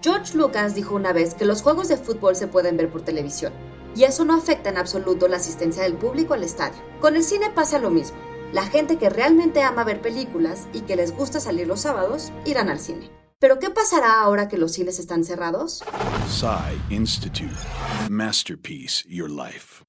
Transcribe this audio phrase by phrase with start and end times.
[0.00, 3.52] George Lucas dijo una vez que los juegos de fútbol se pueden ver por televisión,
[3.96, 6.80] y eso no afecta en absoluto la asistencia del público al estadio.
[7.00, 8.16] Con el cine pasa lo mismo.
[8.52, 12.68] La gente que realmente ama ver películas y que les gusta salir los sábados irán
[12.68, 13.10] al cine.
[13.40, 15.82] Pero ¿qué pasará ahora que los cines están cerrados?
[16.90, 17.54] Institute.
[18.08, 19.84] Masterpiece Your Life.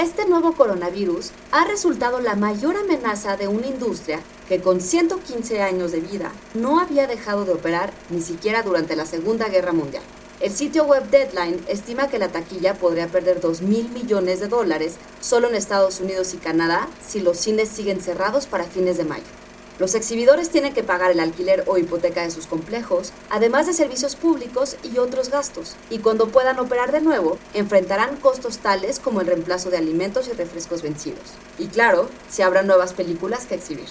[0.00, 5.92] Este nuevo coronavirus ha resultado la mayor amenaza de una industria que con 115 años
[5.92, 10.02] de vida no había dejado de operar ni siquiera durante la Segunda Guerra Mundial.
[10.40, 14.94] El sitio web Deadline estima que la taquilla podría perder 2 mil millones de dólares
[15.20, 19.39] solo en Estados Unidos y Canadá si los cines siguen cerrados para fines de mayo.
[19.80, 24.14] Los exhibidores tienen que pagar el alquiler o hipoteca de sus complejos, además de servicios
[24.14, 29.26] públicos y otros gastos, y cuando puedan operar de nuevo, enfrentarán costos tales como el
[29.26, 31.32] reemplazo de alimentos y refrescos vencidos.
[31.58, 33.88] Y claro, si habrá nuevas películas que exhibir.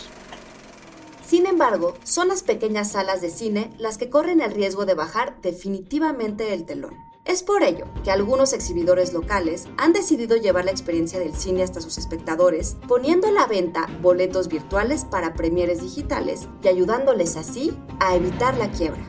[1.26, 5.42] Sin embargo, son las pequeñas salas de cine las que corren el riesgo de bajar
[5.42, 7.09] definitivamente el telón.
[7.30, 11.80] Es por ello que algunos exhibidores locales han decidido llevar la experiencia del cine hasta
[11.80, 18.16] sus espectadores, poniendo a la venta boletos virtuales para premieres digitales y ayudándoles así a
[18.16, 19.04] evitar la quiebra.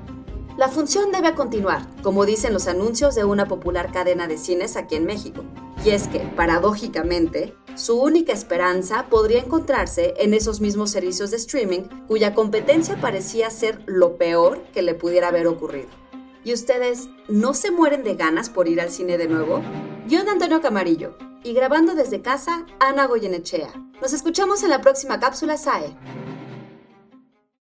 [0.58, 4.96] La función debe continuar, como dicen los anuncios de una popular cadena de cines aquí
[4.96, 5.42] en México.
[5.82, 11.84] Y es que, paradójicamente, su única esperanza podría encontrarse en esos mismos servicios de streaming
[12.06, 15.99] cuya competencia parecía ser lo peor que le pudiera haber ocurrido.
[16.42, 19.62] ¿Y ustedes no se mueren de ganas por ir al cine de nuevo?
[20.06, 23.70] Yo, de Antonio Camarillo, y grabando desde casa, Ana Goyenechea.
[24.00, 25.94] Nos escuchamos en la próxima cápsula SAE.